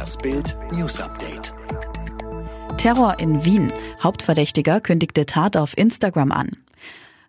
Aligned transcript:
Das 0.00 0.16
Bild 0.16 0.56
News 0.72 0.98
Update. 0.98 1.52
Terror 2.78 3.18
in 3.18 3.44
Wien. 3.44 3.70
Hauptverdächtiger 4.02 4.80
kündigte 4.80 5.26
Tat 5.26 5.58
auf 5.58 5.76
Instagram 5.76 6.32
an. 6.32 6.56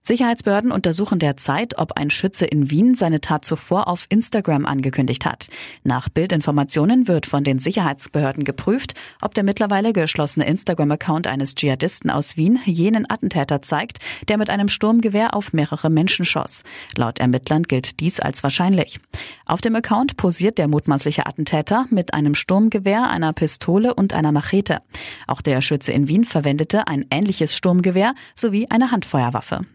Sicherheitsbehörden 0.04 0.71
untersuchen 0.71 1.20
derzeit, 1.20 1.78
ob 1.78 1.97
ein 1.97 2.10
Schütze 2.10 2.46
in 2.46 2.71
Wien 2.71 2.96
seine 2.96 3.21
Tat 3.21 3.46
zuvor 3.46 3.88
auf 3.88 4.07
Instagram 4.10 4.65
angekündigt 4.65 5.26
hat. 5.26 5.49
Nach 5.84 6.10
Bildinformationen 6.10 7.07
wird 7.07 7.28
von 7.28 7.44
den 7.44 7.60
Sicherheitsbehörden 7.60 8.44
geprüft, 8.44 8.94
ob 9.22 9.36
der 9.36 9.44
mittlerweile 9.44 9.94
geschlossene 9.94 10.48
Instagram-Account 10.48 11.28
eines 11.28 11.54
Dschihadisten 11.54 12.10
aus 12.10 12.36
Wien 12.36 12.60
jenen 12.66 13.08
Attentäter 13.08 13.62
zeigt, 13.62 14.00
der 14.28 14.38
mit 14.38 14.50
einem 14.50 14.70
Sturmgewehr 14.70 15.36
auf 15.36 15.54
mehrere 15.54 15.92
Menschen 15.92 16.26
schoss. 16.26 16.64
Laut 16.96 17.20
Ermittlern 17.20 17.64
gilt 17.64 18.00
dies 18.00 18.20
als 18.20 18.42
wahrscheinlich. 18.42 19.00
Auf 19.46 19.62
dem 19.62 19.76
Account 19.76 20.18
posiert 20.18 20.57
der 20.57 20.68
mutmaßliche 20.68 21.26
Attentäter 21.26 21.86
mit 21.89 22.14
einem 22.14 22.36
Sturmgewehr, 22.36 23.10
einer 23.10 23.34
Pistole 23.34 23.93
und 23.93 24.14
einer 24.14 24.32
Machete. 24.32 24.82
Auch 25.28 25.42
der 25.42 25.61
Schütze 25.61 25.92
in 25.92 26.07
Wien 26.07 26.25
verwendete 26.25 26.88
ein 26.88 27.06
ähnliches 27.11 27.56
Sturmgewehr 27.56 28.14
sowie 28.36 28.68
eine 28.70 28.92
Handfeuerwaffe. 28.92 29.65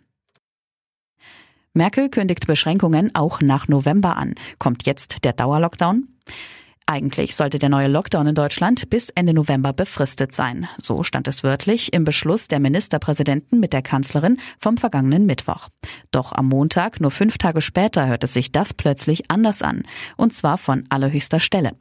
Merkel 1.73 2.09
kündigt 2.09 2.47
Beschränkungen 2.47 3.15
auch 3.15 3.41
nach 3.41 3.69
November 3.69 4.17
an. 4.17 4.35
Kommt 4.59 4.87
jetzt 4.87 5.25
der 5.25 5.35
Dauerlockdown? 5.35 6.09
Eigentlich 6.89 7.35
sollte 7.35 7.59
der 7.59 7.69
neue 7.69 7.89
Lockdown 7.89 8.29
in 8.29 8.37
Deutschland 8.37 8.89
bis 8.91 9.11
Ende 9.11 9.35
November 9.35 9.73
befristet 9.73 10.33
sein. 10.33 10.69
So 10.81 11.03
stand 11.03 11.27
es 11.27 11.43
wörtlich 11.43 11.93
im 11.93 12.05
Beschluss 12.05 12.47
der 12.47 12.61
Ministerpräsidenten 12.61 13.59
mit 13.59 13.73
der 13.73 13.83
Kanzlerin 13.83 14.39
vom 14.61 14.77
vergangenen 14.77 15.27
Mittwoch. 15.27 15.69
Doch 16.13 16.31
am 16.31 16.47
Montag, 16.47 17.01
nur 17.01 17.11
fünf 17.11 17.39
Tage 17.39 17.61
später, 17.61 18.07
hörte 18.07 18.29
sich 18.29 18.53
das 18.53 18.73
plötzlich 18.73 19.29
anders 19.33 19.63
an. 19.63 19.83
Und 20.17 20.33
zwar 20.33 20.59
von 20.59 20.85
allerhöchster 20.89 21.41
Stelle. 21.41 21.73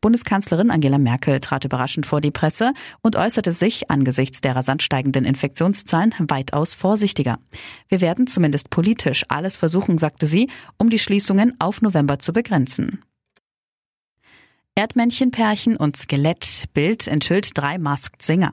Bundeskanzlerin 0.00 0.70
Angela 0.70 0.96
Merkel 0.96 1.40
trat 1.40 1.66
überraschend 1.66 2.06
vor 2.06 2.22
die 2.22 2.30
Presse 2.30 2.72
und 3.02 3.14
äußerte 3.14 3.52
sich 3.52 3.90
angesichts 3.90 4.40
der 4.40 4.56
rasant 4.56 4.82
steigenden 4.82 5.26
Infektionszahlen 5.26 6.14
weitaus 6.28 6.74
vorsichtiger. 6.74 7.40
Wir 7.90 8.00
werden 8.00 8.26
zumindest 8.26 8.70
politisch 8.70 9.26
alles 9.28 9.58
versuchen, 9.58 9.98
sagte 9.98 10.26
sie, 10.26 10.48
um 10.78 10.88
die 10.88 10.98
Schließungen 10.98 11.56
auf 11.58 11.82
November 11.82 12.18
zu 12.18 12.32
begrenzen. 12.32 13.02
Erdmännchenpärchen 14.76 15.76
und 15.76 15.96
Skelett. 15.96 16.66
Bild 16.74 17.08
enthüllt 17.08 17.56
drei 17.56 17.78
Masked 17.78 18.20
Singer. 18.20 18.52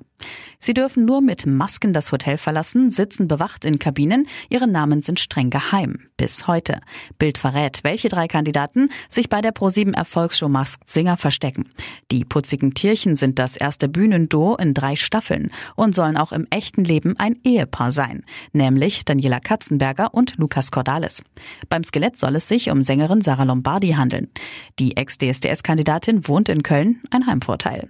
Sie 0.60 0.74
dürfen 0.74 1.06
nur 1.06 1.22
mit 1.22 1.46
Masken 1.46 1.94
das 1.94 2.12
Hotel 2.12 2.38
verlassen, 2.38 2.90
sitzen 2.90 3.28
bewacht 3.28 3.66
in 3.66 3.80
Kabinen. 3.80 4.28
Ihre 4.50 4.68
Namen 4.68 5.02
sind 5.02 5.20
streng 5.20 5.50
geheim. 5.50 6.08
Bis 6.16 6.48
heute. 6.48 6.80
Bild 7.20 7.38
verrät, 7.38 7.80
welche 7.84 8.08
drei 8.08 8.28
Kandidaten 8.28 8.90
sich 9.10 9.28
bei 9.28 9.42
der 9.42 9.54
Pro7 9.54 9.94
Erfolgsshow 9.94 10.48
Masked 10.48 10.90
Singer 10.90 11.18
verstecken. 11.18 11.70
Die 12.12 12.24
putzigen 12.24 12.74
Tierchen 12.74 13.16
sind 13.16 13.40
das 13.40 13.58
erste 13.58 13.90
Bühnenduo 13.90 14.56
in 14.56 14.74
drei 14.74 14.96
Staffeln 14.96 15.50
und 15.76 15.96
sollen 15.96 16.16
auch 16.16 16.32
im 16.32 16.48
echten 16.50 16.86
Leben 16.86 17.20
ein 17.20 17.38
Ehepaar 17.44 17.92
sein. 17.92 18.24
Nämlich 18.54 19.06
Daniela 19.06 19.40
Katzenberger 19.40 20.14
und 20.14 20.38
Lukas 20.38 20.72
Cordalis. 20.72 21.24
Beim 21.68 21.84
Skelett 21.84 22.18
soll 22.18 22.38
es 22.38 22.48
sich 22.48 22.70
um 22.70 22.84
Sängerin 22.84 23.22
Sarah 23.22 23.44
Lombardi 23.44 23.90
handeln. 23.90 24.30
Die 24.80 24.96
Ex-DSDS-Kandidatin 24.96 26.28
wohnt 26.28 26.50
in 26.50 26.64
Köln, 26.64 27.02
ein 27.12 27.28
Heimvorteil. 27.28 27.90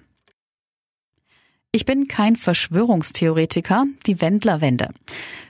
Ich 1.76 1.86
bin 1.86 2.08
kein 2.08 2.36
Verschwörungstheoretiker, 2.36 3.86
die 4.06 4.22
Wendlerwende. 4.22 4.90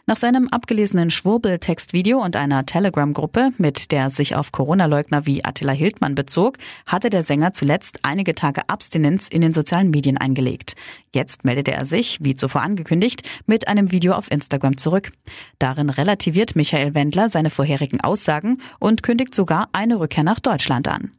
Nach 0.05 0.16
seinem 0.16 0.47
abgelesenen 0.47 1.09
Schwurbel-Textvideo 1.09 2.17
und 2.23 2.38
einer 2.38 2.66
Telegram-Gruppe, 2.66 3.49
mit 3.57 3.91
der 3.91 4.09
sich 4.09 4.33
auf 4.33 4.53
Corona-Leugner 4.53 5.25
wie 5.25 5.44
Attila 5.44 5.73
Hildmann 5.73 6.16
bezog, 6.16 6.59
hatte 6.88 7.09
der 7.09 7.23
Sänger 7.23 7.51
zuletzt 7.51 7.99
einige 8.03 8.35
Tage 8.35 8.69
Abstinenz 8.69 9.27
in 9.27 9.41
den 9.41 9.51
sozialen 9.51 9.89
Medien 9.89 10.17
eingelegt. 10.17 10.75
Jetzt 11.13 11.44
meldete 11.44 11.73
er 11.73 11.83
sich, 11.83 12.19
wie 12.21 12.35
zuvor 12.35 12.61
angekündigt, 12.61 13.29
mit 13.45 13.67
einem 13.67 13.91
Video 13.91 14.13
auf 14.13 14.31
Instagram 14.31 14.78
zurück. 14.78 15.12
Darin 15.59 15.89
relativiert 15.89 16.56
Michael 16.56 16.95
Wendler 16.95 17.28
seine 17.28 17.50
vorherigen 17.50 18.00
Aussagen 18.00 18.62
und 18.79 19.03
kündigt 19.03 19.35
sogar 19.35 19.67
eine 19.73 20.00
Rückkehr 20.00 20.23
nach 20.23 20.39
Deutschland 20.39 20.88
an. 20.88 21.12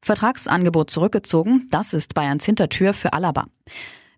Vertragsangebot 0.00 0.90
zurückgezogen, 0.90 1.68
das 1.70 1.92
ist 1.92 2.14
Bayerns 2.14 2.44
Hintertür 2.44 2.94
für 2.94 3.12
Alaba. 3.12 3.46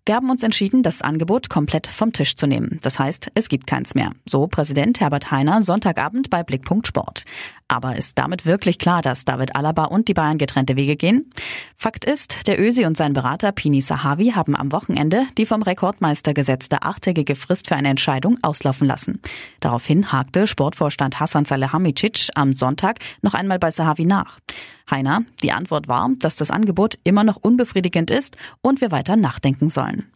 Wir 0.05 0.15
haben 0.15 0.31
uns 0.31 0.41
entschieden, 0.41 0.81
das 0.81 1.03
Angebot 1.03 1.49
komplett 1.49 1.85
vom 1.85 2.11
Tisch 2.11 2.35
zu 2.35 2.47
nehmen. 2.47 2.79
Das 2.81 2.97
heißt, 2.97 3.31
es 3.35 3.49
gibt 3.49 3.67
keins 3.67 3.93
mehr. 3.93 4.11
So 4.25 4.47
Präsident 4.47 4.99
Herbert 4.99 5.29
Heiner 5.29 5.61
Sonntagabend 5.61 6.31
bei 6.31 6.41
Blickpunkt 6.41 6.87
Sport. 6.87 7.23
Aber 7.71 7.95
ist 7.95 8.17
damit 8.17 8.45
wirklich 8.45 8.79
klar, 8.79 9.01
dass 9.01 9.23
David 9.23 9.55
Alaba 9.55 9.85
und 9.85 10.09
die 10.09 10.13
Bayern 10.13 10.37
getrennte 10.37 10.75
Wege 10.75 10.97
gehen? 10.97 11.29
Fakt 11.77 12.03
ist, 12.03 12.45
der 12.45 12.59
Ösi 12.59 12.85
und 12.85 12.97
sein 12.97 13.13
Berater 13.13 13.53
Pini 13.53 13.79
Sahavi 13.79 14.31
haben 14.31 14.57
am 14.57 14.73
Wochenende 14.73 15.25
die 15.37 15.45
vom 15.45 15.61
Rekordmeister 15.61 16.33
gesetzte 16.33 16.81
achttägige 16.81 17.33
Frist 17.33 17.69
für 17.69 17.77
eine 17.77 17.87
Entscheidung 17.87 18.37
auslaufen 18.41 18.89
lassen. 18.89 19.21
Daraufhin 19.61 20.11
hakte 20.11 20.47
Sportvorstand 20.47 21.21
Hassan 21.21 21.45
Salihamidzic 21.45 22.27
am 22.35 22.53
Sonntag 22.53 22.99
noch 23.21 23.35
einmal 23.35 23.57
bei 23.57 23.71
Sahavi 23.71 24.03
nach. 24.03 24.39
Heiner, 24.89 25.21
die 25.41 25.53
Antwort 25.53 25.87
war, 25.87 26.09
dass 26.19 26.35
das 26.35 26.51
Angebot 26.51 26.99
immer 27.05 27.23
noch 27.23 27.37
unbefriedigend 27.37 28.11
ist 28.11 28.35
und 28.61 28.81
wir 28.81 28.91
weiter 28.91 29.15
nachdenken 29.15 29.69
sollen. 29.69 30.11